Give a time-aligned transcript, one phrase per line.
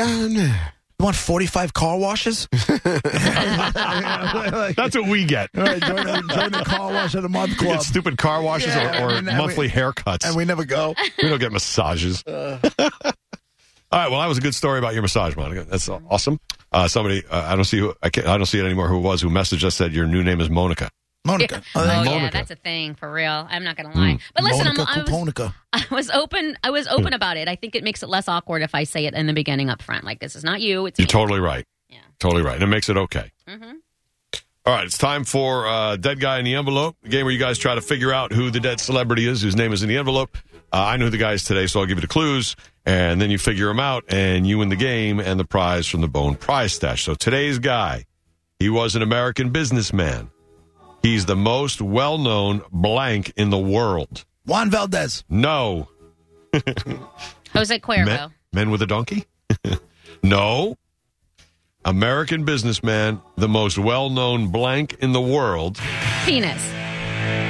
[0.00, 0.54] Yeah, nah.
[0.98, 2.46] You want 45 car washes?
[2.52, 2.84] That's
[4.96, 5.50] what we get.
[5.56, 7.72] All right, join, the, join the car wash of the month We club.
[7.78, 10.26] get stupid car washes Yeah, or, or and we- monthly haircuts.
[10.26, 10.94] and we never go.
[11.22, 12.22] We don't get massages.
[12.26, 14.10] All right.
[14.10, 15.64] Well, that was a good story about your massage, Monica.
[15.64, 16.38] That's awesome.
[16.70, 18.88] Uh, somebody, uh, I don't see who, I, can't, I don't see it anymore.
[18.88, 20.90] Who it was who messaged us said your new name is Monica.
[21.24, 21.62] Monica.
[21.74, 22.30] Oh, Oh, yeah, Monica.
[22.32, 23.46] that's a thing for real.
[23.50, 24.18] I'm not gonna lie.
[24.34, 25.52] But listen, I'm, I, was.
[25.72, 26.56] I was open.
[26.64, 27.46] I was open about it.
[27.48, 29.82] I think it makes it less awkward if I say it in the beginning up
[29.82, 30.04] front.
[30.04, 30.86] Like this is not you.
[30.86, 31.10] It's You're me.
[31.10, 31.66] totally right.
[31.88, 31.98] Yeah.
[32.18, 32.54] Totally right.
[32.54, 33.30] And it makes it okay.
[33.48, 33.74] Mhm.
[34.66, 34.84] All right.
[34.84, 37.74] It's time for uh, Dead Guy in the Envelope, the game where you guys try
[37.74, 40.36] to figure out who the dead celebrity is whose name is in the envelope.
[40.72, 42.54] Uh, I know who the guy is today, so I'll give you the clues,
[42.86, 46.00] and then you figure him out, and you win the game and the prize from
[46.00, 47.02] the Bone Prize Stash.
[47.04, 48.04] So today's guy,
[48.60, 50.30] he was an American businessman.
[51.02, 54.24] He's the most well known blank in the world.
[54.46, 55.24] Juan Valdez.
[55.28, 55.88] No.
[57.52, 58.06] Jose Cuervo.
[58.06, 59.24] Men, men with a donkey?
[60.22, 60.76] no.
[61.84, 65.80] American businessman, the most well known blank in the world.
[66.24, 66.70] Penis.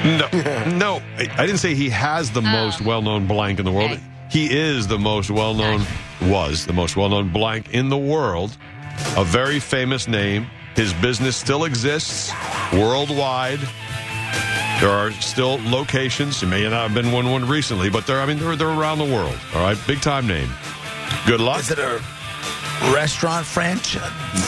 [0.05, 0.29] No,
[0.77, 2.43] no, I, I didn't say he has the oh.
[2.43, 3.93] most well known blank in the world.
[3.93, 4.03] Okay.
[4.31, 5.85] He is the most well known,
[6.23, 8.57] was the most well known blank in the world.
[9.17, 10.47] A very famous name.
[10.77, 12.33] His business still exists
[12.73, 13.61] worldwide.
[14.81, 16.41] There are still locations.
[16.41, 18.99] He may not have been one one recently, but they're I mean they're they're around
[18.99, 19.37] the world.
[19.55, 20.49] All right, big time name.
[21.27, 21.61] Good luck.
[21.61, 22.01] Is it a
[22.95, 23.99] restaurant franch-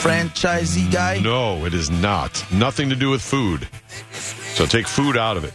[0.00, 1.18] franchisee guy?
[1.20, 2.44] No, it is not.
[2.50, 3.68] Nothing to do with food.
[4.54, 5.52] So take food out of it.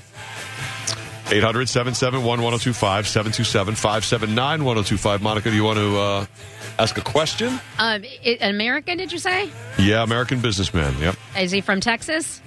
[1.29, 5.21] 800 771 1025 727 579 1025.
[5.21, 6.25] Monica, do you want to uh,
[6.79, 7.53] ask a question?
[7.79, 8.97] Um, i American?
[8.97, 9.49] Did you say?
[9.79, 10.97] Yeah, American businessman.
[10.99, 11.15] Yep.
[11.39, 12.41] Is he from Texas?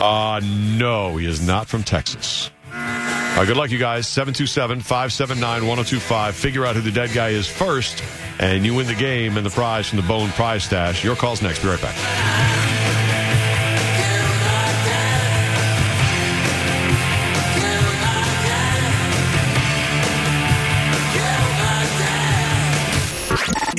[0.00, 2.50] Uh, no, he is not from Texas.
[2.72, 4.06] Uh, good luck, you guys.
[4.06, 6.34] 727 579 1025.
[6.34, 8.02] Figure out who the dead guy is first,
[8.38, 11.04] and you win the game and the prize from the Bone Prize Stash.
[11.04, 11.62] Your call's next.
[11.62, 12.69] Be right back.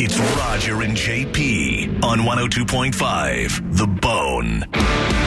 [0.04, 4.62] It's Roger and JP on 102.5 The Bone.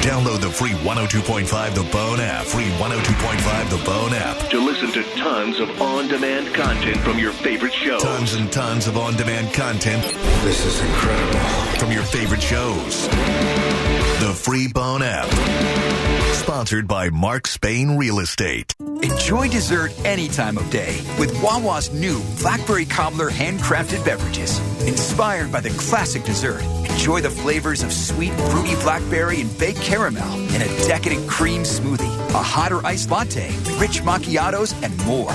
[0.02, 2.44] Download the free 102.5 The Bone app.
[2.44, 4.50] Free 102.5 The Bone app.
[4.50, 8.02] to listen to tons of on-demand content from your favorite shows.
[8.02, 10.02] Tons and tons of on demand content
[10.42, 11.38] This is incredible.
[11.78, 13.06] from your favorite shows.
[14.18, 15.28] The free Bone app.
[16.44, 18.74] Sponsored by Mark Spain Real Estate.
[19.02, 24.58] Enjoy dessert any time of day with Wawa's new Blackberry Cobbler handcrafted beverages.
[24.86, 30.34] Inspired by the classic dessert, enjoy the flavors of sweet, fruity blackberry and baked caramel
[30.54, 35.34] in a decadent cream smoothie, a hotter iced latte, rich macchiatos, and more.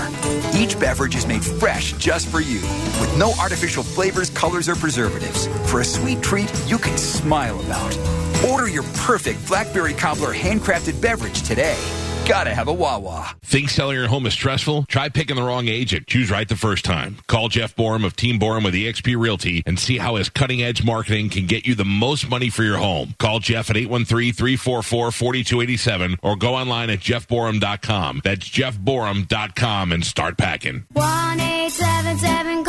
[0.54, 2.62] Each beverage is made fresh just for you
[3.00, 7.98] with no artificial flavors, colors, or preservatives for a sweet treat you can smile about.
[8.50, 11.78] Order your perfect Blackberry Cobbler handcrafted beverage today.
[12.30, 13.36] Gotta have a Wawa.
[13.42, 14.86] Think selling your home is stressful?
[14.88, 16.06] Try picking the wrong agent.
[16.06, 17.18] Choose right the first time.
[17.26, 20.84] Call Jeff Borum of Team Borum with eXp Realty and see how his cutting edge
[20.84, 23.16] marketing can get you the most money for your home.
[23.18, 28.22] Call Jeff at 813-344-4287 or go online at jeffborum.com.
[28.24, 30.86] That's jeffborum.com and start packing.
[30.94, 32.64] One eight seven seven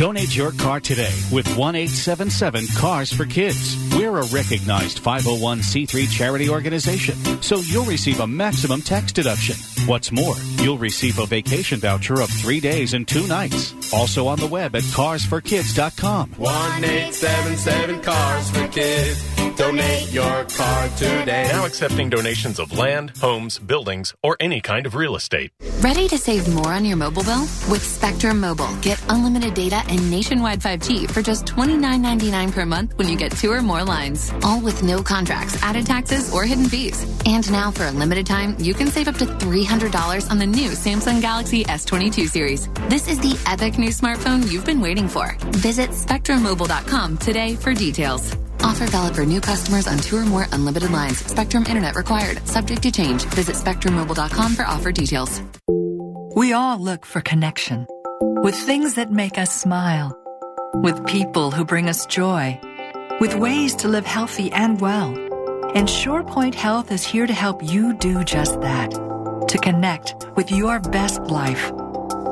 [0.00, 3.76] Donate your car today with 1 877 Cars for Kids.
[3.94, 9.56] We're a recognized 501c3 charity organization, so you'll receive a maximum tax deduction.
[9.86, 13.74] What's more, you'll receive a vacation voucher of three days and two nights.
[13.92, 16.30] Also on the web at carsforkids.com.
[16.30, 19.40] 1 877 Cars for Kids.
[19.60, 21.46] Donate your car today.
[21.52, 25.52] Now accepting donations of land, homes, buildings, or any kind of real estate.
[25.80, 27.42] Ready to save more on your mobile bill?
[27.68, 33.08] With Spectrum Mobile, get unlimited data and nationwide 5G for just $29.99 per month when
[33.08, 34.32] you get two or more lines.
[34.42, 37.04] All with no contracts, added taxes, or hidden fees.
[37.26, 40.70] And now for a limited time, you can save up to $300 on the new
[40.70, 42.68] Samsung Galaxy S22 series.
[42.88, 45.36] This is the epic new smartphone you've been waiting for.
[45.58, 48.34] Visit SpectrumMobile.com today for details.
[48.62, 51.18] Offer valid for new customers on two or more unlimited lines.
[51.18, 52.46] Spectrum Internet required.
[52.46, 53.24] Subject to change.
[53.34, 55.42] Visit SpectrumMobile.com for offer details.
[56.36, 57.86] We all look for connection
[58.20, 60.16] with things that make us smile,
[60.74, 62.60] with people who bring us joy,
[63.20, 65.14] with ways to live healthy and well.
[65.74, 68.90] And ShorePoint Health is here to help you do just that,
[69.48, 71.72] to connect with your best life.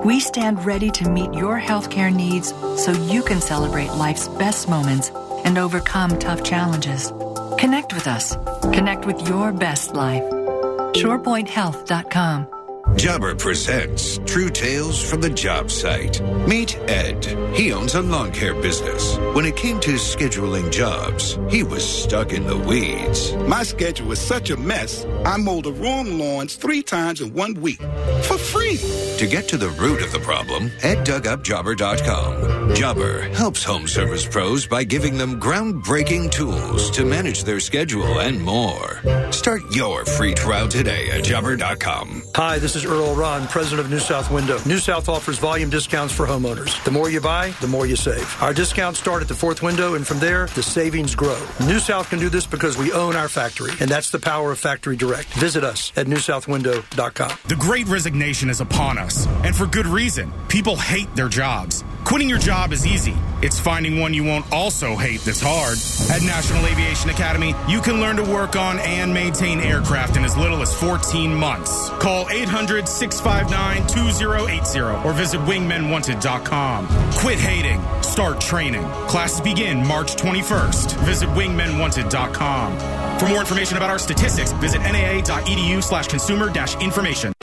[0.04, 2.52] We stand ready to meet your healthcare needs
[2.82, 5.10] so you can celebrate life's best moments
[5.44, 7.12] and overcome tough challenges.
[7.58, 8.36] Connect with us.
[8.74, 10.22] Connect with your best life.
[10.22, 12.57] ShorePointHealth.com.
[12.96, 16.20] Jobber presents True Tales from the Job Site.
[16.48, 17.24] Meet Ed.
[17.54, 19.16] He owns a lawn care business.
[19.34, 23.34] When it came to scheduling jobs, he was stuck in the weeds.
[23.46, 27.54] My schedule was such a mess, I mowed the wrong lawns three times in one
[27.54, 27.80] week
[28.22, 28.78] for free.
[29.18, 32.57] To get to the root of the problem, Ed dug up Jobber.com.
[32.74, 38.40] Jobber helps home service pros by giving them groundbreaking tools to manage their schedule and
[38.40, 39.00] more.
[39.32, 42.22] Start your free trial today at Jobber.com.
[42.34, 44.58] Hi, this is Earl Ron, president of New South Window.
[44.66, 46.82] New South offers volume discounts for homeowners.
[46.84, 48.42] The more you buy, the more you save.
[48.42, 51.40] Our discounts start at the fourth window, and from there, the savings grow.
[51.66, 54.58] New South can do this because we own our factory, and that's the power of
[54.58, 55.28] Factory Direct.
[55.34, 57.38] Visit us at newsouthwindow.com.
[57.48, 60.32] The great resignation is upon us, and for good reason.
[60.48, 61.82] People hate their jobs.
[62.08, 63.14] Quitting your job is easy.
[63.42, 65.76] It's finding one you won't also hate that's hard.
[66.10, 70.34] At National Aviation Academy, you can learn to work on and maintain aircraft in as
[70.34, 71.90] little as 14 months.
[72.00, 76.88] Call 800 659 2080 or visit wingmenwanted.com.
[77.12, 77.84] Quit hating.
[78.02, 78.84] Start training.
[79.06, 80.98] Classes begin March 21st.
[81.04, 83.18] Visit wingmenwanted.com.
[83.18, 87.34] For more information about our statistics, visit naa.edu slash consumer dash information.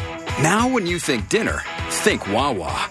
[0.42, 2.90] Now, when you think dinner, think Wawa.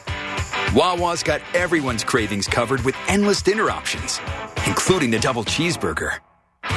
[0.75, 4.19] Wawa's got everyone's cravings covered with endless dinner options,
[4.67, 6.17] including the double cheeseburger.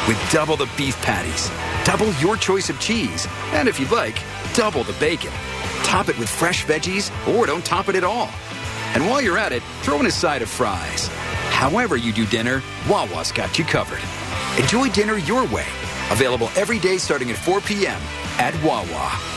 [0.08, 1.50] With double the beef patties,
[1.84, 4.22] double your choice of cheese, and if you'd like,
[4.54, 5.32] double the bacon.
[5.82, 8.30] Top it with fresh veggies, or don't top it at all.
[8.94, 11.08] And while you're at it, throw in a side of fries.
[11.50, 14.04] However you do dinner, Wawa's got you covered.
[14.62, 15.66] Enjoy dinner your way.
[16.12, 18.00] Available every day starting at 4 p.m.
[18.38, 19.37] at Wawa.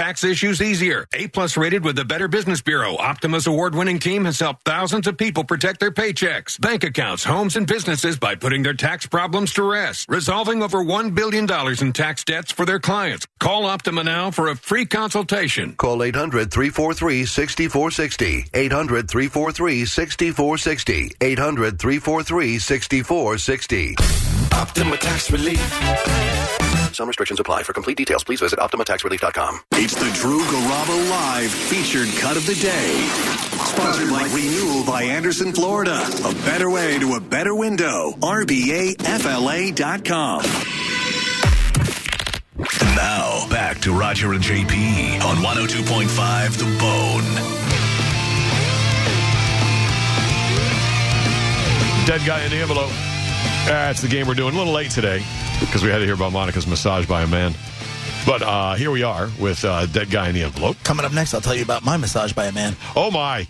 [0.01, 1.05] issues easier.
[1.13, 2.97] A plus rated with the Better Business Bureau.
[2.97, 7.55] Optima's award winning team has helped thousands of people protect their paychecks, bank accounts, homes,
[7.55, 11.47] and businesses by putting their tax problems to rest, resolving over $1 billion
[11.81, 13.27] in tax debts for their clients.
[13.39, 15.73] Call Optima now for a free consultation.
[15.75, 18.49] Call 800 343 6460.
[18.53, 21.15] 800 343 6460.
[21.21, 23.95] 800 343 6460.
[24.53, 26.70] Optima Tax Relief.
[26.93, 27.63] Some restrictions apply.
[27.63, 29.59] For complete details, please visit OptimaTaxRelief.com.
[29.73, 33.07] It's the Drew Garabo Live featured cut of the day.
[33.65, 36.05] Sponsored by Renewal by Andersen, Florida.
[36.25, 38.11] A better way to a better window.
[38.21, 39.01] RBAFLA.com.
[42.81, 47.23] And now, back to Roger and JP on 102.5 The Bone.
[52.05, 52.91] Dead guy in the envelope.
[53.65, 54.53] That's the game we're doing.
[54.53, 55.23] A little late today
[55.59, 57.53] because we had to hear about Monica's massage by a man.
[58.25, 60.77] But uh, here we are with uh, Dead Guy in the Envelope.
[60.83, 62.75] Coming up next, I'll tell you about my massage by a man.
[62.95, 63.47] Oh, my.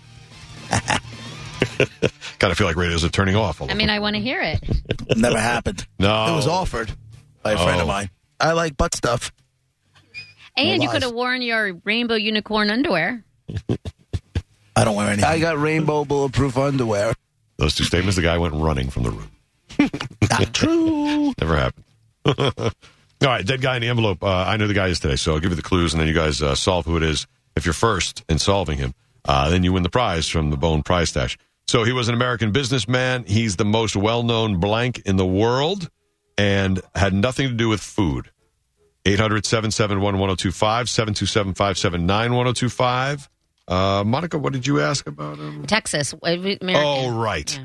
[0.70, 3.60] kind of feel like radios are turning off.
[3.62, 4.60] I mean, I want to hear it.
[5.16, 5.86] Never happened.
[5.98, 6.32] No.
[6.32, 6.92] It was offered
[7.42, 7.82] by a friend Oh.
[7.82, 8.10] of mine.
[8.40, 9.32] I like butt stuff.
[10.56, 13.24] And No you could have worn your rainbow unicorn underwear.
[14.76, 15.22] I don't wear any.
[15.22, 17.14] I got rainbow bulletproof underwear.
[17.56, 19.30] Those two statements, the guy went running from the room.
[20.30, 21.32] Not true.
[21.40, 21.84] Never happened.
[23.22, 24.24] All right, dead guy in the envelope.
[24.24, 26.08] Uh, I know the guy is today, so I'll give you the clues, and then
[26.08, 27.26] you guys uh, solve who it is.
[27.54, 30.82] If you're first in solving him, uh, then you win the prize from the Bone
[30.82, 31.38] Prize Stash.
[31.68, 33.24] So he was an American businessman.
[33.24, 35.88] He's the most well-known blank in the world,
[36.36, 38.30] and had nothing to do with food.
[39.04, 43.28] 800-771-1025, 727-579-1025.
[43.68, 45.64] Uh, Monica, what did you ask about him?
[45.66, 46.14] Texas.
[46.22, 46.74] American.
[46.74, 47.60] Oh, right.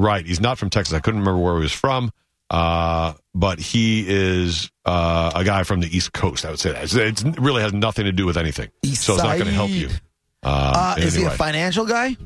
[0.00, 0.24] Right.
[0.24, 0.94] He's not from Texas.
[0.94, 2.12] I couldn't remember where he was from.
[2.50, 6.44] Uh, but he is uh, a guy from the East Coast.
[6.46, 6.84] I would say that.
[6.84, 8.70] It's, it's- it really has nothing to do with anything.
[8.82, 9.88] East so it's not going to help you.
[10.42, 12.16] Uh, Uh, is he a financial guy?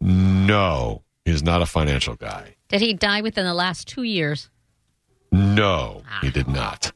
[0.00, 2.54] No, he's not a financial guy.
[2.68, 4.50] Did he die within the last two years?
[5.32, 6.92] No, he did not.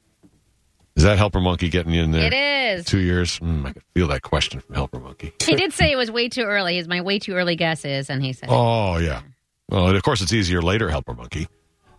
[0.94, 2.26] Is that Helper Monkey getting you in there?
[2.26, 2.34] It
[2.78, 2.84] is.
[2.84, 3.38] Two years?
[3.40, 5.32] Mm, I could feel that question from Helper Monkey.
[5.42, 6.76] He did say it was way too early.
[6.76, 9.22] His my way too early guess is, and he said, Oh, yeah.
[9.68, 11.48] Well, and of course, it's easier later, Helper Monkey.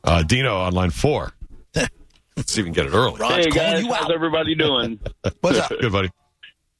[0.03, 1.31] Uh, Dino on line four.
[1.75, 3.19] Let's see if we can get it early.
[3.25, 4.99] hey guys, how's everybody doing?
[5.41, 5.69] What's up?
[5.79, 6.09] Good, buddy.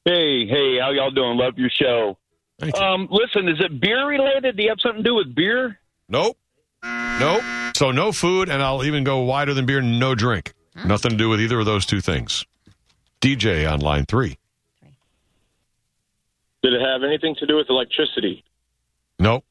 [0.04, 1.38] Hey, hey, how y'all doing?
[1.38, 2.18] Love your show.
[2.78, 4.56] Um, listen, is it beer related?
[4.56, 5.78] Do you have something to do with beer?
[6.08, 6.36] Nope.
[6.84, 7.42] Nope.
[7.74, 10.52] So no food, and I'll even go wider than beer, no drink.
[10.84, 12.44] Nothing to do with either of those two things.
[13.20, 14.38] DJ on line three.
[16.62, 18.44] Did it have anything to do with electricity?
[19.18, 19.44] Nope,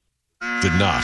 [0.61, 1.03] did not.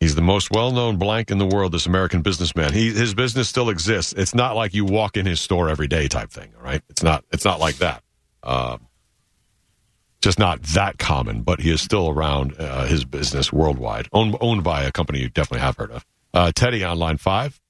[0.00, 1.72] He's the most well-known blank in the world.
[1.72, 2.72] This American businessman.
[2.72, 4.12] He his business still exists.
[4.12, 6.52] It's not like you walk in his store every day type thing.
[6.56, 7.24] All right, it's not.
[7.32, 8.02] It's not like that.
[8.44, 8.86] Um,
[10.20, 11.42] just not that common.
[11.42, 12.54] But he is still around.
[12.58, 16.06] Uh, his business worldwide, owned owned by a company you definitely have heard of.
[16.32, 17.60] Uh, Teddy on line five.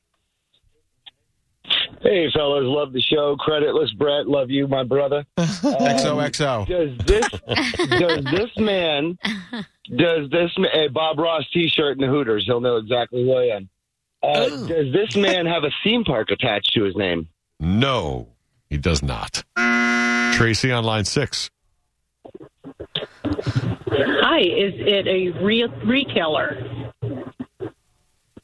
[2.01, 3.37] Hey, fellas, love the show.
[3.37, 5.25] Creditless Brett, love you, my brother.
[5.37, 6.67] Um, XOXO.
[6.67, 7.27] Does this
[7.99, 9.19] does this man
[9.97, 12.45] does this ma- a Bob Ross T-shirt and the Hooters?
[12.47, 13.69] He'll know exactly who I am.
[14.23, 17.29] Uh, does this man have a theme park attached to his name?
[17.59, 18.29] No,
[18.71, 19.43] he does not.
[20.35, 21.51] Tracy on line six.
[23.15, 26.93] Hi, is it a real retailer?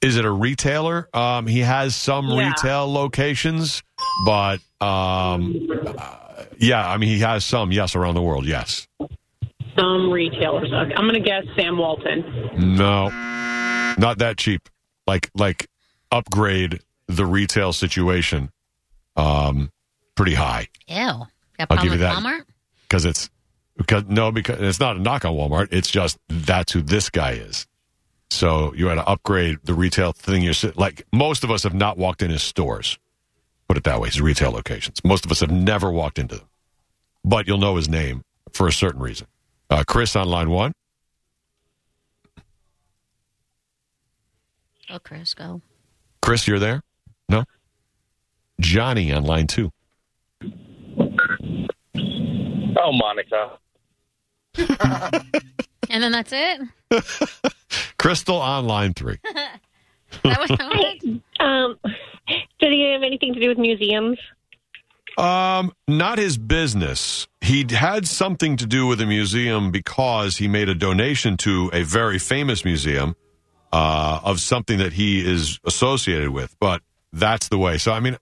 [0.04, 1.08] Is it a retailer?
[1.14, 2.48] Um, he has some Yeah.
[2.48, 3.82] retail locations,
[4.26, 7.72] but um, uh, yeah, I mean he has some.
[7.72, 8.44] Yes, around the world.
[8.46, 8.86] Yes.
[9.78, 10.72] Some retailers.
[10.72, 12.76] Okay, I'm going to guess Sam Walton.
[12.76, 13.08] No,
[13.98, 14.68] not that cheap.
[15.06, 15.68] Like like
[16.12, 18.50] upgrade the retail situation.
[19.16, 19.70] Um,
[20.16, 20.96] pretty high Ew.
[20.96, 21.28] Got
[21.60, 22.16] a I'll give you that.
[22.22, 22.42] Walmart?
[22.82, 23.30] because it's
[23.76, 25.68] because no because it's not a knock on Walmart.
[25.72, 27.66] It's just that's who this guy is.
[28.34, 30.42] So you had to upgrade the retail thing.
[30.42, 32.98] You're like most of us have not walked in his stores.
[33.68, 35.02] Put it that way, his retail locations.
[35.04, 36.48] Most of us have never walked into them,
[37.24, 38.22] but you'll know his name
[38.52, 39.28] for a certain reason.
[39.70, 40.72] Uh, Chris on line one.
[44.88, 45.62] Go, Chris, go.
[46.20, 46.82] Chris, you're there?
[47.28, 47.44] No.
[48.60, 49.70] Johnny on line two.
[52.76, 53.58] Oh, Monica.
[55.94, 56.60] And then that's it?
[57.98, 59.18] Crystal on line three.
[60.22, 60.50] That was
[61.40, 61.76] Um,
[62.60, 64.16] did he have anything to do with museums?
[65.18, 67.26] Um, not his business.
[67.40, 71.82] He had something to do with a museum because he made a donation to a
[71.82, 73.16] very famous museum
[73.72, 76.56] uh, of something that he is associated with.
[76.60, 76.80] But
[77.12, 77.76] that's the way.
[77.78, 78.16] So I mean,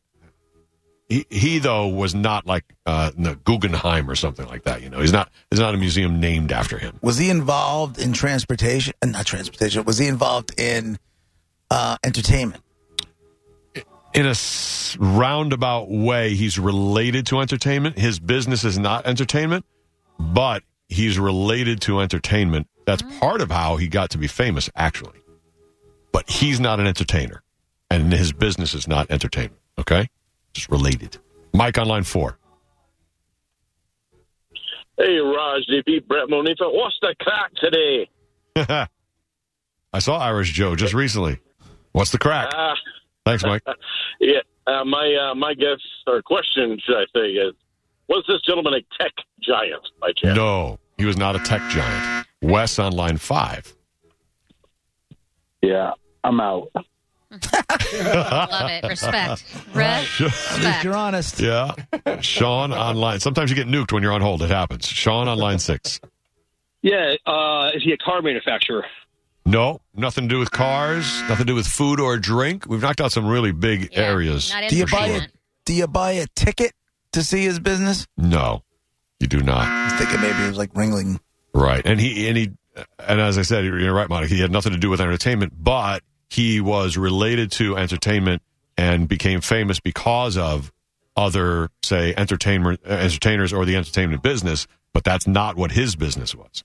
[1.13, 4.83] he, he though was not like uh, no, Guggenheim or something like that.
[4.83, 5.31] You know, he's not.
[5.51, 6.99] There's not a museum named after him.
[7.03, 8.95] Was he involved in transportation?
[9.03, 9.85] uh, Not transportation.
[9.85, 10.99] Was he involved in
[11.71, 12.63] uh, entertainment?
[14.15, 14.35] in a
[14.99, 17.99] roundabout way, he's related to entertainment.
[17.99, 19.65] His business is not entertainment,
[20.19, 22.69] but he's related to entertainment.
[22.85, 25.19] That's part of how he got to be famous, actually.
[26.13, 27.43] But he's not an entertainer,
[27.91, 29.61] and his business is not entertainment.
[29.79, 30.11] Okay,
[30.53, 31.19] just related.
[31.53, 32.39] Mike on line four.
[34.99, 36.73] Hey, Raj, DP, Brett Monifa.
[36.73, 38.09] What's the crack today?
[39.93, 41.41] I saw Irish Joe just recently.
[41.93, 42.51] What's the crack?
[42.55, 42.75] Ah,
[43.25, 43.63] Thanks, Mike.
[44.21, 47.55] yeah, uh, my uh, my guess or question, should I say, is
[48.09, 50.37] was this gentleman a tech giant by chance?
[50.37, 52.27] No, he was not a tech giant.
[52.43, 53.75] Wes on line five.
[55.63, 55.93] Yeah,
[56.25, 56.71] I'm out.
[57.93, 58.85] Love it.
[58.85, 59.45] Respect.
[59.75, 60.85] Respect.
[60.85, 61.41] You're honest.
[61.41, 61.73] Yeah.
[62.21, 63.21] Sean on line.
[63.21, 64.43] Sometimes you get nuked when you're on hold.
[64.43, 64.87] It happens.
[64.87, 66.01] Sean on line six.
[66.83, 68.85] Yeah, uh, is he a car manufacturer?
[69.45, 72.67] No, nothing to do with cars, nothing to do with food or drink.
[72.67, 74.53] We've knocked out some really big areas.
[74.69, 75.21] Do you buy a
[75.65, 76.73] Do you buy a ticket
[77.13, 78.07] to see his business?
[78.17, 78.63] No,
[79.21, 79.67] you do not.
[79.67, 81.19] I was thinking maybe it was like Ringling.
[81.55, 81.83] Right.
[81.85, 82.53] And he, and he,
[82.99, 86.03] and as I said, you're right, Monica, he had nothing to do with entertainment, but
[86.33, 88.41] he was related to entertainment
[88.79, 90.73] and became famous because of
[91.15, 96.35] other, say, entertainment, uh, entertainers or the entertainment business, but that's not what his business
[96.35, 96.65] was.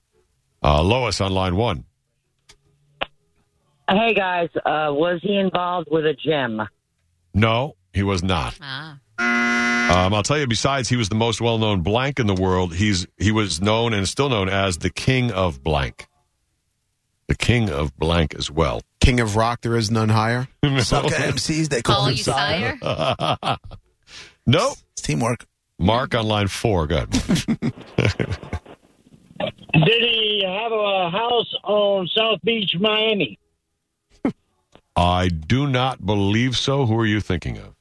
[0.62, 1.84] Uh, Lois on line one.
[3.90, 6.62] Hey guys, uh, was he involved with a gym?
[7.34, 8.58] No, he was not.
[9.20, 10.46] Um, I'll tell you.
[10.46, 12.74] Besides, he was the most well-known blank in the world.
[12.74, 16.08] He's he was known and is still known as the king of blank,
[17.26, 18.82] the king of blank as well.
[19.08, 20.48] King of rock, there is none higher.
[20.80, 22.78] Sucker MCs, they call Call him you sire.
[24.46, 24.76] nope.
[24.92, 25.46] It's teamwork.
[25.78, 26.86] Mark on line four.
[26.86, 27.08] Good.
[27.48, 27.72] Did
[29.72, 33.38] he have a house on South Beach, Miami?
[34.94, 36.84] I do not believe so.
[36.84, 37.74] Who are you thinking of?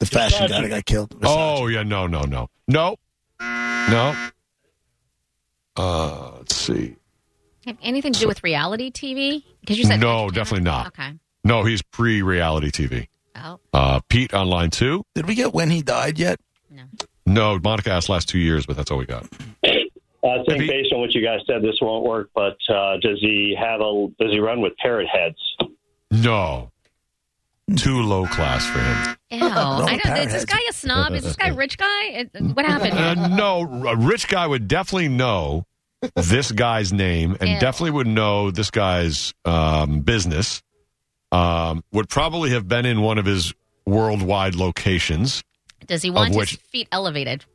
[0.00, 1.16] The fashion guy that got killed.
[1.24, 2.96] Oh yeah, no, no, no, no,
[3.40, 4.14] no.
[5.74, 6.96] Uh, let's see.
[7.66, 9.42] Have anything to do with reality TV?
[9.60, 10.88] Because you said no, definitely not.
[10.88, 11.12] Okay.
[11.44, 13.08] No, he's pre-reality TV.
[13.36, 13.58] Oh.
[13.72, 15.04] Uh, Pete on line two.
[15.14, 16.38] Did we get when he died yet?
[16.70, 16.84] No,
[17.26, 19.26] No, Monica asked last two years, but that's all we got.
[19.64, 22.30] I think based on what you guys said, this won't work.
[22.34, 24.08] But uh, does he have a?
[24.18, 25.36] Does he run with parrot heads?
[26.10, 26.70] No,
[27.76, 29.16] too low class for him.
[29.30, 29.46] Ew.
[29.46, 31.12] I don't, is this guy a snob?
[31.12, 32.28] Is this guy a rich guy?
[32.40, 35.64] What happened Uh, no, a rich guy would definitely know
[36.14, 37.60] this guy's name and Ew.
[37.60, 40.62] definitely would know this guy's um, business.
[41.32, 43.52] Um, would probably have been in one of his
[43.84, 45.42] worldwide locations.
[45.86, 47.44] Does he want of his feet elevated?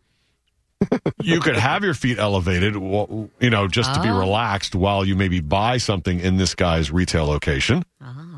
[1.23, 4.17] You could have your feet elevated, you know, just to be Oh.
[4.19, 7.83] relaxed while you maybe buy something in this guy's retail location.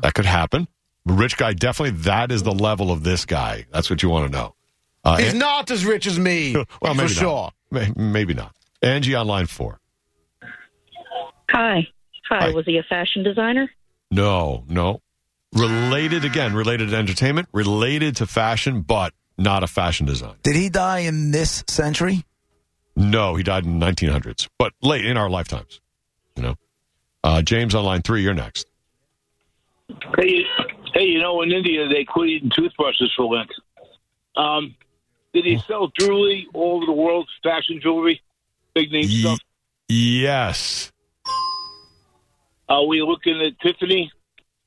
[0.02, 0.68] That could happen.
[1.06, 1.98] Rich guy, definitely.
[2.02, 3.64] That is the level of this guy.
[3.72, 4.54] That's what you want to know.
[5.02, 6.52] Uh, He's and- not as rich as me.
[6.82, 7.26] well, for maybe sure.
[7.26, 7.54] Not.
[7.70, 8.54] May- Maybe not.
[8.82, 9.80] Angie on line four.
[11.54, 11.86] Hi.
[12.28, 12.46] Hi.
[12.46, 12.50] Hi.
[12.50, 13.70] Was he a fashion designer?
[14.10, 15.00] No, no.
[15.54, 20.34] Related again, related to entertainment, related to fashion, but not a fashion designer.
[20.42, 22.24] Did he die in this century?
[22.96, 25.80] No, he died in the 1900s, but late in our lifetimes.
[26.34, 26.54] You know.
[27.22, 28.66] Uh, James on line three, you're next.
[30.18, 30.44] Hey,
[30.92, 33.50] hey, you know, in India they quit eating toothbrushes for Lent.
[34.36, 34.74] Um,
[35.32, 38.20] did he sell jewelry all over the world, fashion jewelry,
[38.74, 39.38] big name stuff?
[39.88, 40.92] Yes.
[42.68, 44.10] Are we looking at Tiffany?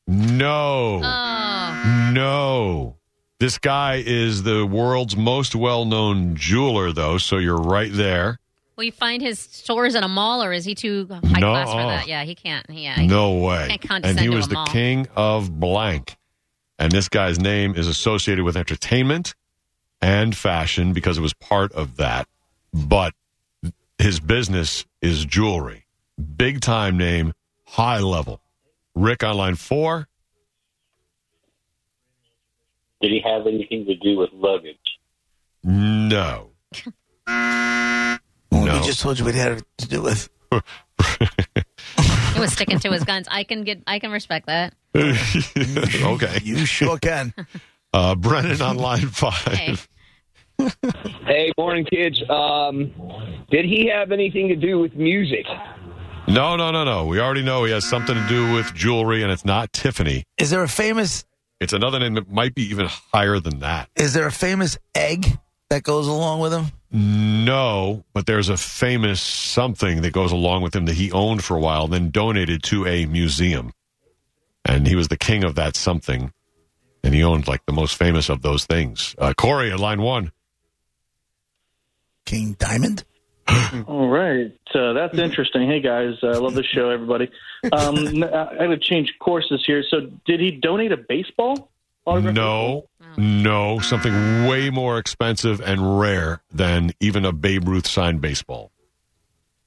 [0.07, 1.01] No.
[1.03, 2.11] Oh.
[2.13, 2.95] No.
[3.39, 8.39] This guy is the world's most well known jeweler, though, so you're right there.
[8.75, 11.51] Will you find his stores in a mall, or is he too high No.
[11.51, 12.07] class for that?
[12.07, 12.65] Yeah, he can't.
[12.69, 13.75] Yeah, he No way.
[13.81, 14.67] Can't And he was the mall.
[14.67, 16.15] king of blank.
[16.79, 19.33] And this guy's name is associated with entertainment
[19.99, 22.27] and fashion because it was part of that.
[22.71, 23.13] But
[23.97, 25.85] his business is jewelry.
[26.37, 27.33] Big time name,
[27.67, 28.41] high level.
[28.95, 30.07] Rick on line four.
[33.01, 34.77] Did he have anything to do with luggage?
[35.63, 36.51] No.
[38.49, 38.79] Well, No.
[38.79, 40.29] We just told you what he had to do with.
[42.33, 43.27] He was sticking to his guns.
[43.29, 43.83] I can get.
[43.85, 44.73] I can respect that.
[44.95, 46.39] okay.
[46.43, 47.33] You sure can.
[47.93, 49.87] Uh, Brennan on line five.
[51.25, 52.23] Hey, morning, kids.
[52.29, 52.93] Um,
[53.51, 55.45] did he have anything to do with music?
[56.27, 57.05] No, no, no, no.
[57.05, 60.25] We already know he has something to do with jewelry, and it's not Tiffany.
[60.37, 61.23] Is there a famous?
[61.61, 63.89] It's another name that might be even higher than that.
[63.95, 66.65] Is there a famous egg that goes along with him?
[66.91, 71.55] No, but there's a famous something that goes along with him that he owned for
[71.55, 73.71] a while, then donated to a museum.
[74.65, 76.33] And he was the king of that something.
[77.03, 79.15] And he owned like the most famous of those things.
[79.17, 80.31] Uh, Corey at line one.
[82.25, 83.05] King Diamond.
[83.87, 85.67] All right, uh, that's interesting.
[85.67, 87.29] Hey guys, I love the show, everybody.
[87.71, 89.83] Um, n- I got to change courses here.
[89.89, 91.69] So, did he donate a baseball?
[92.07, 92.35] autograph?
[92.35, 98.71] No, no, something way more expensive and rare than even a Babe Ruth signed baseball.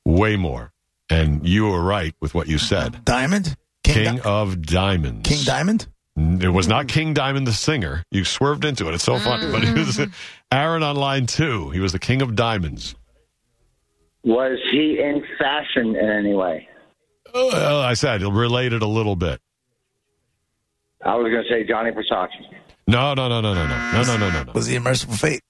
[0.04, 0.72] Way more.
[1.08, 3.04] And you were right with what you said.
[3.04, 3.56] Diamond?
[3.82, 5.28] King, of Diamonds.
[5.28, 5.86] King Diamond?
[6.16, 8.04] It was not King Diamond the singer.
[8.10, 8.94] You swerved into it.
[8.94, 9.50] It's so funny.
[9.50, 10.00] But it was
[10.52, 11.70] Aaron on line two.
[11.70, 12.94] He was the King of Diamonds.
[14.24, 16.68] Was he in fashion in any way?
[17.32, 19.40] Oh, well, I said related a little bit.
[21.04, 22.28] I was going to say Johnny Versace.
[22.86, 24.52] No, no, no, no, no, no, no, no, no, no, no.
[24.52, 25.40] Was he a merciful fate?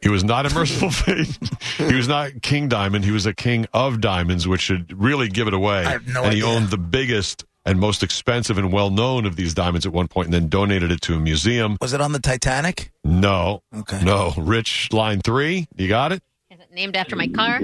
[0.00, 1.38] He was not a merciful fate.
[1.76, 3.04] he was not King Diamond.
[3.04, 5.84] He was a king of diamonds, which should really give it away.
[5.84, 9.36] I have no and he owned the biggest and most expensive and well known of
[9.36, 11.76] these diamonds at one point, and then donated it to a museum.
[11.80, 12.90] Was it on the Titanic?
[13.04, 14.02] No, Okay.
[14.02, 14.32] no.
[14.36, 15.66] Rich line three.
[15.76, 16.22] You got it.
[16.50, 17.60] Is it named after my car?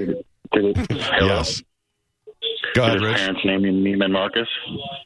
[0.55, 1.63] Yes.
[2.73, 3.17] Go ahead, Rich.
[3.17, 4.47] parents name him Neiman Marcus?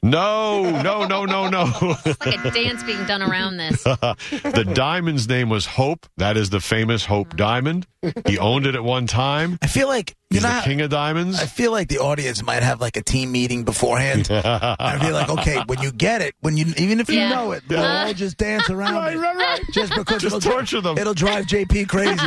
[0.02, 1.74] No, no, no, no, no.
[2.06, 3.84] it's Like a dance being done around this.
[3.84, 6.06] the diamond's name was Hope.
[6.16, 7.38] That is the famous Hope mm.
[7.38, 7.86] Diamond.
[8.26, 9.58] He owned it at one time.
[9.62, 10.62] I feel like He's you the know.
[10.64, 11.40] king of diamonds.
[11.42, 14.28] I feel like the audience might have like a team meeting beforehand.
[14.32, 17.30] I'd be like, okay, when you get it, when you even if you Yeah.
[17.30, 19.62] know it, they'll all just dance around it.
[19.74, 20.98] Just because Just it'll, torture them.
[20.98, 22.18] it'll drive JP crazy.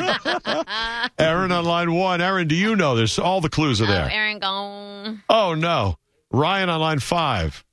[1.19, 2.21] Aaron on line one.
[2.21, 2.95] Aaron, do you know?
[2.97, 4.11] There's all the clues are Oh, there.
[4.11, 5.23] Aaron gone.
[5.29, 5.97] Oh no,
[6.33, 7.65] Ryan on line five.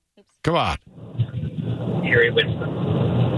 [0.43, 0.77] Come on.
[2.03, 2.75] Harry Winston.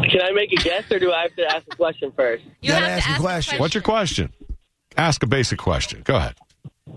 [0.09, 2.43] Can I make a guess, or do I have to ask a question first?
[2.61, 3.59] You have to ask a question.
[3.59, 4.31] What's your question?
[4.99, 6.01] Ask a basic question.
[6.03, 6.35] Go ahead.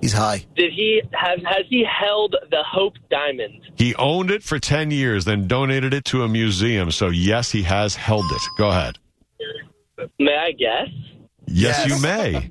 [0.00, 0.44] He's high.
[0.56, 1.38] Did he have?
[1.44, 3.60] Has he held the Hope Diamond?
[3.76, 6.90] He owned it for 10 years, then donated it to a museum.
[6.90, 8.42] So, yes, he has held it.
[8.58, 8.98] Go ahead.
[10.18, 10.88] May I guess?
[11.46, 12.48] Yes, you may.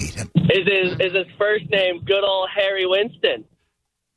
[0.00, 3.44] Is his is his first name good old Harry Winston?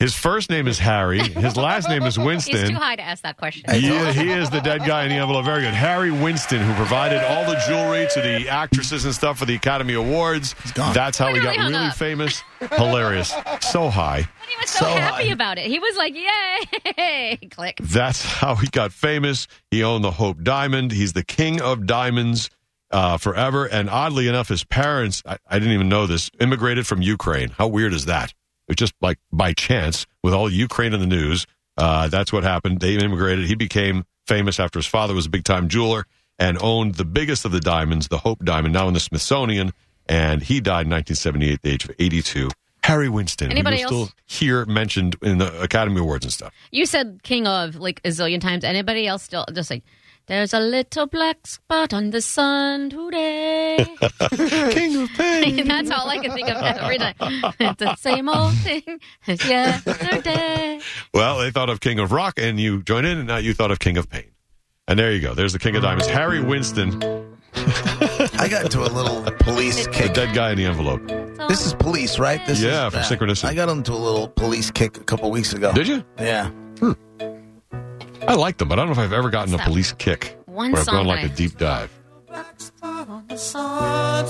[0.01, 1.19] His first name is Harry.
[1.19, 2.57] His last name is Winston.
[2.59, 3.71] He's too high to ask that question.
[3.71, 5.45] He, he is the dead guy in the envelope.
[5.45, 5.75] Very good.
[5.75, 9.93] Harry Winston, who provided all the jewelry to the actresses and stuff for the Academy
[9.93, 10.55] Awards.
[10.75, 11.95] That's how he got really up.
[11.95, 12.41] famous.
[12.71, 13.31] Hilarious.
[13.59, 14.21] So high.
[14.21, 15.67] He was so, happy about it.
[15.67, 17.77] He was like, "Yay!" Click.
[17.79, 19.47] That's how he got famous.
[19.69, 20.93] He owned the Hope Diamond.
[20.93, 22.49] He's the king of diamonds
[22.89, 23.67] uh, forever.
[23.67, 27.49] And oddly enough, his parents, I, I didn't even know this, immigrated from Ukraine.
[27.49, 28.33] How weird is that?
[28.71, 31.45] It just like by chance, with all Ukraine in the news,
[31.77, 32.79] uh, that's what happened.
[32.79, 33.45] They immigrated.
[33.45, 36.05] He became famous after his father was a big time jeweler
[36.39, 39.71] and owned the biggest of the diamonds, the Hope Diamond, now in the Smithsonian.
[40.07, 42.49] And he died in 1978 at the age of 82.
[42.83, 44.15] Harry Winston, who Anybody you'll still else?
[44.25, 46.51] hear mentioned in the Academy Awards and stuff.
[46.71, 48.63] You said king of like a zillion times.
[48.63, 49.83] Anybody else still just like,
[50.31, 53.85] there's a little black spot on the sun today.
[54.71, 55.67] king of pain.
[55.67, 57.15] That's all I can think of every time.
[57.59, 60.79] It's the same old thing as yesterday.
[61.13, 63.71] Well, they thought of King of Rock, and you joined in, and now you thought
[63.71, 64.31] of King of Pain.
[64.87, 65.33] And there you go.
[65.33, 67.03] There's the King of Diamonds, Harry Winston,
[67.53, 70.13] I got into a little police the kick.
[70.13, 71.05] dead guy in the envelope.
[71.49, 72.43] This is police, right?
[72.47, 73.45] This Yeah, is, from Synchronicity.
[73.49, 75.73] I got into a little police kick a couple weeks ago.
[75.73, 76.05] Did you?
[76.17, 76.51] Yeah.
[78.27, 80.71] I like them, but I don't know if I've ever gotten a police kick One
[80.71, 81.91] where I've gone like I- a deep dive.
[82.31, 82.71] That's
[83.53, 84.25] how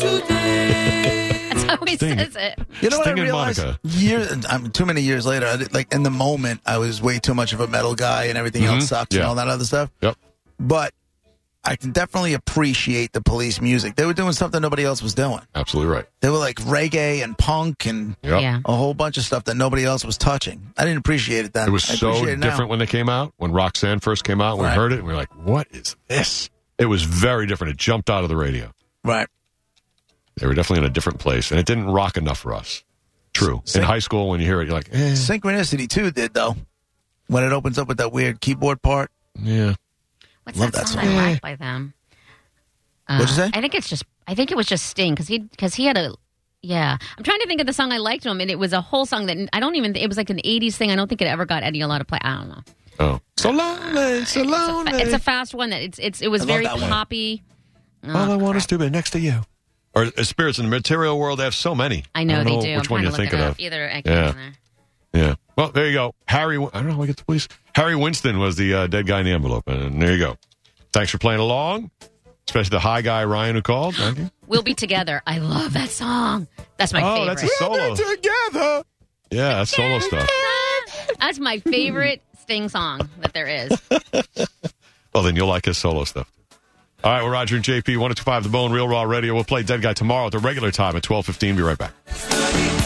[1.85, 2.17] he Sting.
[2.17, 2.59] says it.
[2.81, 3.59] You know what I Sting realized?
[3.59, 3.79] Monica.
[3.83, 5.45] Years, I'm too many years later.
[5.47, 8.25] I did, like in the moment, I was way too much of a metal guy,
[8.25, 8.75] and everything Mhm.
[8.75, 9.21] else sucks Yeah.
[9.21, 9.89] and all that other stuff.
[10.01, 10.15] Yep.
[10.59, 10.93] But
[11.63, 13.95] I can definitely appreciate the police music.
[13.95, 15.41] They were doing something nobody else was doing.
[15.53, 16.05] Absolutely right.
[16.21, 18.41] They were like reggae and punk and Yep.
[18.41, 18.59] Yeah.
[18.65, 20.73] a whole bunch of stuff that nobody else was touching.
[20.75, 21.67] I didn't appreciate it then.
[21.67, 23.33] It was I so it different when they came out.
[23.37, 24.75] When Roxanne first came out, we Right.
[24.75, 26.49] heard it, and we were like, what is this?
[26.79, 27.73] It was very different.
[27.73, 28.71] It jumped out of the radio.
[29.03, 29.27] Right.
[30.37, 32.83] They were definitely in a different place, and it didn't rock enough for us.
[33.33, 33.61] True.
[33.75, 36.55] In high school, when you hear it, you're like, eh, Synchronicity too did though.
[37.27, 39.11] When it opens up with that weird keyboard part.
[39.39, 39.75] yeah.
[40.55, 41.13] What's Love that, that song, song.
[41.17, 41.93] I like by them?
[43.07, 43.51] Uh, What'd you say?
[43.53, 44.03] I think it's just.
[44.27, 46.13] I think it was just Sting because he because he had a.
[46.63, 48.81] Yeah, I'm trying to think of the song I liked him, and it was a
[48.81, 49.95] whole song that I don't even.
[49.95, 50.91] It was like an '80s thing.
[50.91, 52.19] I don't think it ever got any a lot of play.
[52.21, 52.61] I don't know.
[52.99, 53.19] Oh.
[53.37, 55.01] So lonely, so lonely.
[55.01, 56.89] It's a fast one that it's it's it was I very that one.
[56.89, 57.41] poppy.
[58.07, 59.41] All I want is to be next to you.
[59.93, 61.39] Or uh, spirits in the material world.
[61.39, 62.05] They have so many.
[62.15, 62.77] I know don't they do.
[62.77, 63.59] Which I'm one trying you're thinking of?
[63.59, 64.29] Either Yeah.
[64.29, 64.53] in there.
[65.13, 65.35] Yeah.
[65.55, 66.15] Well, there you go.
[66.27, 66.57] Harry.
[66.57, 66.95] I don't know.
[66.95, 67.47] how I get the police.
[67.75, 70.37] Harry Winston was the uh, dead guy in the envelope, and there you go.
[70.93, 71.91] Thanks for playing along,
[72.47, 73.95] especially the high guy Ryan who called.
[73.95, 74.31] Thank you.
[74.47, 75.21] We'll be together.
[75.25, 76.47] I love that song.
[76.77, 77.27] That's my oh, favorite.
[77.27, 77.95] that's a solo.
[77.95, 78.83] Together.
[79.29, 80.29] Yeah, that's solo stuff.
[81.19, 83.81] That's my favorite Sting song that there is.
[85.13, 86.31] Well, then you'll like his solo stuff.
[87.03, 89.33] All right, we're Roger and JP, 1025 The Bone, Real Raw Radio.
[89.33, 91.55] We'll play Dead Guy tomorrow at the regular time at 1215.
[91.55, 92.80] Be right back.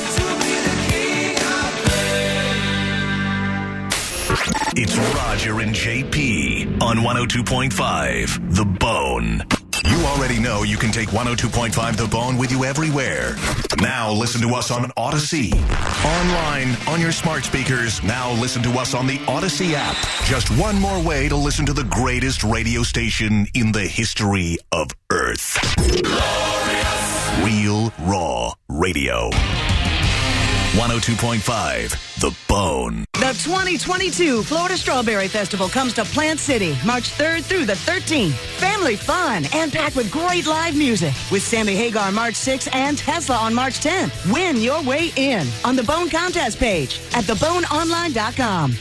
[4.77, 9.41] It's Roger and JP on 102.5 The Bone.
[9.89, 13.37] You already know you can take 102.5 The Bone with you everywhere.
[13.79, 15.53] Now listen to us on Odyssey.
[16.03, 18.03] Online, on your smart speakers.
[18.03, 19.95] Now listen to us on the Odyssey app.
[20.25, 24.89] Just one more way to listen to the greatest radio station in the history of
[25.09, 25.57] Earth.
[25.77, 27.31] Glorious.
[27.45, 29.29] Real Raw Radio.
[30.75, 33.05] 102.5 The Bone.
[33.13, 38.33] The 2022 Florida Strawberry Festival comes to Plant City March 3rd through the 13th.
[38.59, 43.37] Family fun and packed with great live music with Sammy Hagar March 6th and Tesla
[43.37, 44.33] on March 10th.
[44.33, 48.71] Win your way in on the Bone contest page at theboneonline.com.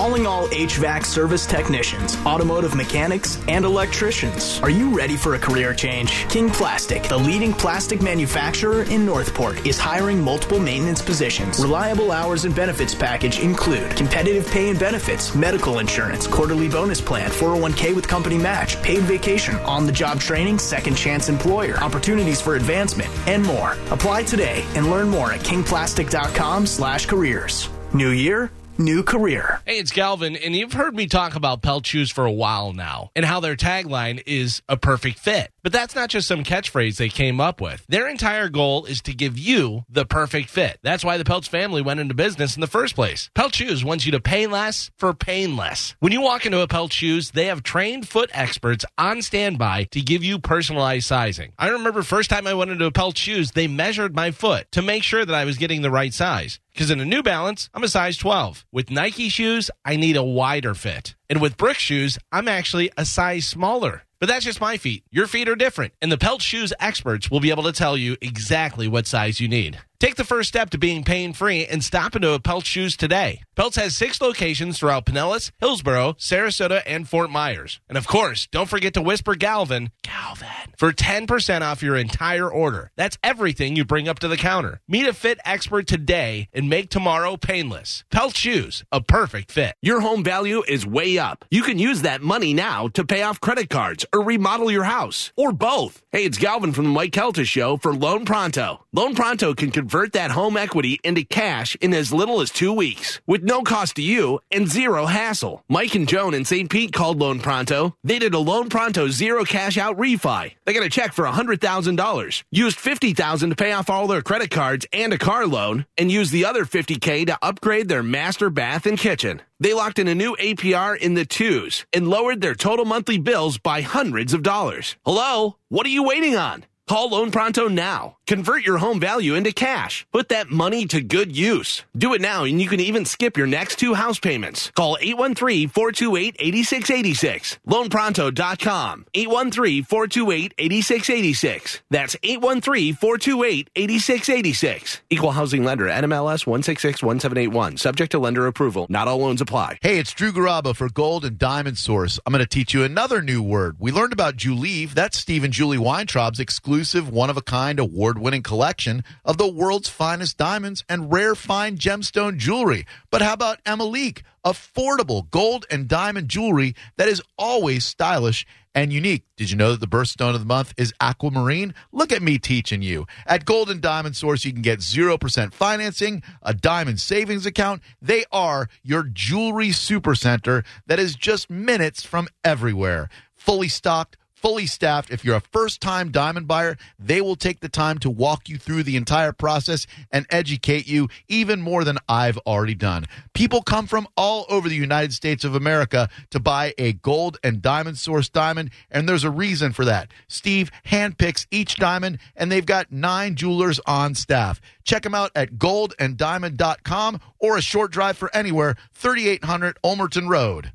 [0.00, 4.58] Calling all HVAC service technicians, automotive mechanics, and electricians.
[4.62, 6.10] Are you ready for a career change?
[6.30, 11.60] King Plastic, the leading plastic manufacturer in Northport, is hiring multiple maintenance positions.
[11.60, 17.28] Reliable hours and benefits package include competitive pay and benefits, medical insurance, quarterly bonus plan,
[17.32, 23.44] 401k with company match, paid vacation, on-the-job training, second chance employer, opportunities for advancement, and
[23.44, 23.72] more.
[23.90, 27.68] Apply today and learn more at kingplastic.com slash careers.
[27.92, 29.60] New year, new career.
[29.66, 33.10] Hey, it's Galvin, and you've heard me talk about Pelt Shoes for a while now,
[33.14, 35.50] and how their tagline is a perfect fit.
[35.62, 37.84] But that's not just some catchphrase they came up with.
[37.88, 40.78] Their entire goal is to give you the perfect fit.
[40.82, 43.30] That's why the Pelts family went into business in the first place.
[43.34, 45.94] Pelt Shoes wants you to pay less for pain less.
[46.00, 50.00] When you walk into a Pelt Shoes, they have trained foot experts on standby to
[50.00, 51.52] give you personalized sizing.
[51.58, 54.82] I remember first time I went into a Pelt Shoes, they measured my foot to
[54.82, 56.58] make sure that I was getting the right size.
[56.72, 58.64] Because in a New Balance, I'm a size 12.
[58.72, 61.14] With Nike shoes, I need a wider fit.
[61.28, 64.04] And with Brick shoes, I'm actually a size smaller.
[64.20, 65.02] But that's just my feet.
[65.10, 65.94] Your feet are different.
[66.02, 69.48] And the Pelt Shoes experts will be able to tell you exactly what size you
[69.48, 69.80] need.
[70.00, 73.42] Take the first step to being pain free and stop into a Pelt Shoes today.
[73.54, 77.80] Pelts has six locations throughout Pinellas, Hillsborough, Sarasota, and Fort Myers.
[77.86, 82.90] And of course, don't forget to whisper Galvin, Galvin, for 10% off your entire order.
[82.96, 84.80] That's everything you bring up to the counter.
[84.88, 88.02] Meet a fit expert today and make tomorrow painless.
[88.10, 89.74] Pelt Shoes, a perfect fit.
[89.82, 91.44] Your home value is way up.
[91.50, 95.30] You can use that money now to pay off credit cards or remodel your house
[95.36, 96.02] or both.
[96.10, 98.86] Hey, it's Galvin from the Mike Calta Show for Loan Pronto.
[98.94, 103.42] Loan Pronto can that home equity into cash in as little as two weeks with
[103.42, 105.64] no cost to you and zero hassle.
[105.68, 106.70] Mike and Joan in St.
[106.70, 107.96] Pete called Loan Pronto.
[108.04, 110.54] They did a Loan Pronto zero cash out refi.
[110.64, 114.86] They got a check for $100,000, used 50,000 to pay off all their credit cards
[114.92, 118.96] and a car loan, and used the other 50K to upgrade their master bath and
[118.96, 119.42] kitchen.
[119.58, 123.58] They locked in a new APR in the twos and lowered their total monthly bills
[123.58, 124.96] by hundreds of dollars.
[125.04, 125.56] Hello?
[125.68, 126.64] What are you waiting on?
[126.90, 128.16] Call Loan Pronto now.
[128.30, 130.06] Convert your home value into cash.
[130.12, 131.82] Put that money to good use.
[131.96, 134.70] Do it now and you can even skip your next two house payments.
[134.76, 137.58] Call 813-428-8686.
[137.66, 139.06] LoanPronto.com.
[139.12, 141.80] 813-428-8686.
[141.90, 145.00] That's 813-428-8686.
[145.10, 147.80] Equal housing lender NMLS 1661781.
[147.80, 148.86] Subject to lender approval.
[148.88, 149.80] Not all loans apply.
[149.82, 152.20] Hey, it's Drew Garabo for Gold and Diamond Source.
[152.24, 153.74] I'm going to teach you another new word.
[153.80, 154.94] We learned about Julieve.
[154.94, 159.50] That's Steve and Julie Weintraub's exclusive, one of a kind, award winning collection of the
[159.50, 162.86] world's finest diamonds and rare fine gemstone jewelry.
[163.10, 164.22] But how about Emilique?
[164.44, 169.24] Affordable gold and diamond jewelry that is always stylish and unique.
[169.36, 171.74] Did you know that the birthstone of the month is aquamarine?
[171.92, 173.06] Look at me teaching you.
[173.26, 177.82] At Gold and Diamond Source, you can get 0% financing, a diamond savings account.
[178.00, 183.08] They are your jewelry supercenter that is just minutes from everywhere.
[183.34, 185.10] Fully stocked fully staffed.
[185.10, 188.56] If you're a first time diamond buyer, they will take the time to walk you
[188.58, 193.06] through the entire process and educate you even more than I've already done.
[193.34, 197.62] People come from all over the United States of America to buy a gold and
[197.62, 200.10] diamond source diamond, and there's a reason for that.
[200.28, 204.60] Steve handpicks each diamond, and they've got nine jewelers on staff.
[204.84, 210.72] Check them out at goldanddiamond.com or a short drive for anywhere, 3800 Ulmerton Road.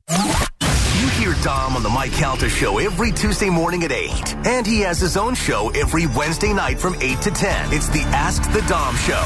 [0.96, 4.38] You hear Dom on the Mike Calta show every Tuesday morning at 8.
[4.46, 7.74] And he has his own show every Wednesday night from 8 to 10.
[7.74, 9.22] It's the Ask the Dom show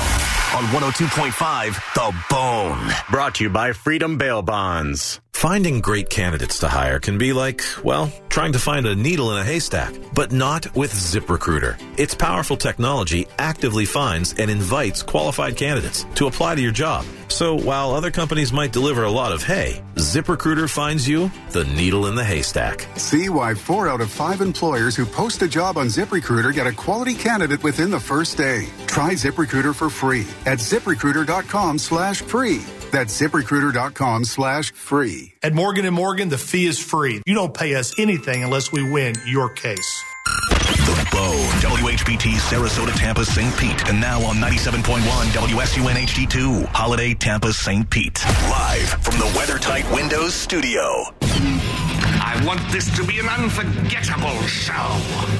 [0.55, 2.93] on 102.5 The Bone.
[3.12, 5.19] Brought to you by Freedom Bail Bonds.
[5.39, 9.38] Finding great candidates to hire can be like, well, trying to find a needle in
[9.38, 11.81] a haystack, but not with ZipRecruiter.
[11.97, 17.05] Its powerful technology actively finds and invites qualified candidates to apply to your job.
[17.29, 22.07] So while other companies might deliver a lot of hay, ZipRecruiter finds you the needle
[22.07, 22.85] in the haystack.
[22.97, 26.73] See why four out of five employers who post a job on ZipRecruiter get a
[26.73, 28.67] quality candidate within the first day.
[28.88, 32.62] Try ZipRecruiter for free at ziprecruiter.com slash free.
[32.91, 35.36] That's ziprecruiter.com slash free.
[35.43, 37.21] At Morgan & Morgan, the fee is free.
[37.25, 40.04] You don't pay us anything unless we win your case.
[40.49, 43.56] The Bone, WHPT, Sarasota, Tampa, St.
[43.58, 47.88] Pete, and now on 97.1 WSUN HD2, Holiday, Tampa, St.
[47.89, 48.23] Pete.
[48.49, 51.04] Live from the WeatherTight Windows studio.
[51.21, 54.73] I want this to be an unforgettable show.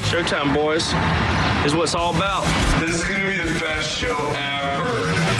[0.08, 0.86] Showtime, boys,
[1.66, 2.44] is what it's all about.
[2.80, 4.59] This is going to be the best show ever.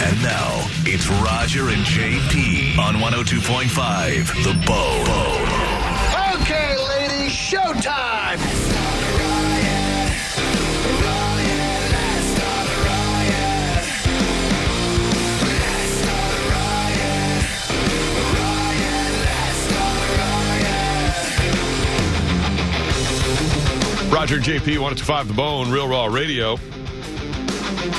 [0.03, 6.41] And now, it's Roger and JP on 102.5 The Bone.
[6.41, 8.39] Okay, ladies, showtime!
[24.11, 26.57] Roger and JP, 1025 The Bone, Real Raw Radio.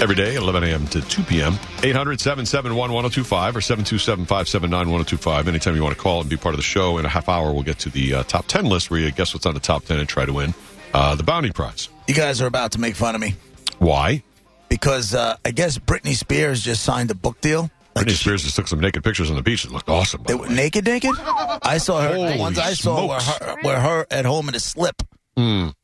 [0.01, 0.87] Every day, 11 a.m.
[0.89, 1.55] to 2 p.m.
[1.83, 5.49] 800 771 1025 or 727 579 1025.
[5.49, 7.53] Anytime you want to call and be part of the show, in a half hour,
[7.53, 9.85] we'll get to the uh, top 10 list where you guess what's on the top
[9.85, 10.55] 10 and try to win
[10.95, 11.89] uh, the bounty prize.
[12.07, 13.35] You guys are about to make fun of me.
[13.79, 14.23] Why?
[14.69, 17.71] Because uh, I guess Britney Spears just signed a book deal.
[17.97, 19.65] Britney Spears just took some naked pictures on the beach.
[19.65, 20.23] It looked awesome.
[20.25, 21.13] They were naked, naked?
[21.19, 22.15] I saw her.
[22.15, 25.03] Holy the ones I saw were her, were her at home in a slip.
[25.37, 25.75] Mm.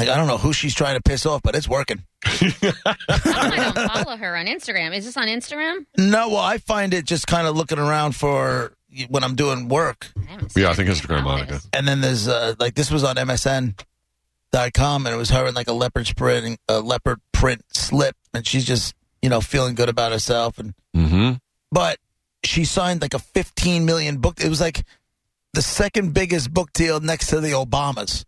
[0.00, 2.02] Like, I don't know who she's trying to piss off, but it's working.
[2.24, 4.96] I don't follow her on Instagram.
[4.96, 5.84] Is this on Instagram?
[5.98, 8.72] No, well, I find it just kind of looking around for
[9.10, 10.10] when I'm doing work.
[10.56, 11.60] Yeah, I think Instagram, Monica.
[11.74, 15.68] And then there's uh, like this was on MSN.com, and it was her in like
[15.68, 20.12] a leopard print, a leopard print slip, and she's just you know feeling good about
[20.12, 20.58] herself.
[20.58, 21.32] And mm-hmm.
[21.70, 21.98] but
[22.42, 24.40] she signed like a 15 million book.
[24.42, 24.82] It was like
[25.52, 28.24] the second biggest book deal next to the Obamas.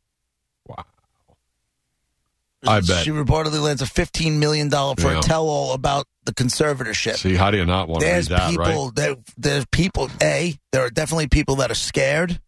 [2.66, 3.04] I bet.
[3.04, 5.18] She reportedly lands a $15 million for Yeah.
[5.18, 7.16] a tell all about the conservatorship.
[7.16, 8.94] See, how do you not want to read that, people, right?
[8.94, 12.40] there, there's people, A, there are definitely people that are scared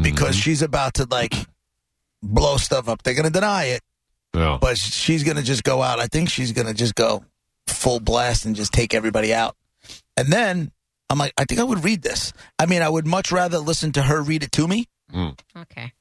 [0.00, 0.40] because Mm-hmm.
[0.40, 1.34] she's about to, like,
[2.22, 3.02] blow stuff up.
[3.02, 3.80] They're going to deny it,
[4.34, 4.58] Yeah.
[4.60, 5.98] but she's going to just go out.
[5.98, 7.24] I think she's going to just go
[7.66, 9.56] full blast and just take everybody out.
[10.16, 10.70] And then
[11.10, 12.32] I'm like, I think I would read this.
[12.58, 14.86] I mean, I would much rather listen to her read it to me.
[15.12, 15.92] Mm, Okay.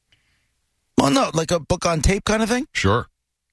[1.02, 2.68] Well, no, like a book on tape kind of thing.
[2.74, 3.08] sure.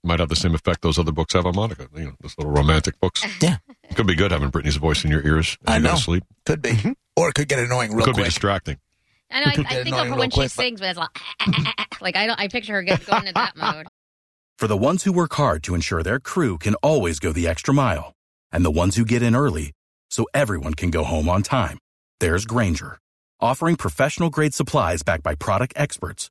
[0.04, 1.88] Might have the same effect those other books have on Monica.
[1.94, 3.24] You know, those little romantic books.
[3.42, 3.56] Yeah.
[3.94, 5.94] Could be good having Britney's voice in your ears as I you go know.
[5.96, 6.24] to sleep.
[6.46, 6.70] Could be.
[6.70, 6.92] Mm-hmm.
[7.16, 8.76] Or it could get annoying real Could be distracting.
[9.30, 9.46] I know.
[9.64, 11.10] I, I think of her when quick, she but- sings, but it's like,
[12.00, 12.38] like I don't.
[12.38, 13.86] I picture her get, going into that mode.
[14.56, 17.72] For the ones who work hard to ensure their crew can always go the extra
[17.74, 18.12] mile,
[18.52, 19.72] and the ones who get in early
[20.10, 21.78] so everyone can go home on time,
[22.20, 22.98] there's Granger,
[23.40, 26.30] offering professional grade supplies backed by product experts